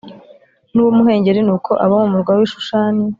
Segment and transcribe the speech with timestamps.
[0.73, 3.03] n uw umuhengeri nuko abo mu murwa w i Shushani